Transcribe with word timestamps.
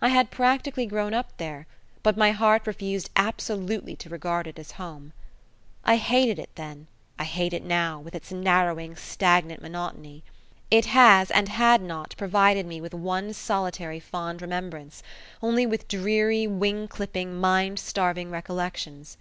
I 0.00 0.08
had 0.08 0.30
practically 0.30 0.86
grown 0.86 1.12
up 1.12 1.36
there, 1.36 1.66
but 2.02 2.16
my 2.16 2.30
heart 2.30 2.66
refused 2.66 3.10
absolutely 3.16 3.94
to 3.96 4.08
regard 4.08 4.46
it 4.46 4.58
as 4.58 4.70
home. 4.80 5.12
I 5.84 5.96
hated 5.98 6.38
it 6.38 6.48
then, 6.54 6.86
I 7.18 7.24
hate 7.24 7.52
it 7.52 7.62
now, 7.62 8.00
with 8.00 8.14
its 8.14 8.32
narrowing, 8.32 8.96
stagnant 8.96 9.60
monotony. 9.60 10.22
It 10.70 10.86
has 10.86 11.30
and 11.30 11.50
had 11.50 11.82
not 11.82 12.14
provided 12.16 12.64
me 12.64 12.80
with 12.80 12.94
one 12.94 13.34
solitary 13.34 14.00
fond 14.00 14.40
remembrance 14.40 15.02
only 15.42 15.66
with 15.66 15.86
dreary, 15.86 16.46
wing 16.46 16.88
clipping, 16.88 17.34
mind 17.38 17.78
starving 17.78 18.30
recollections. 18.30 19.18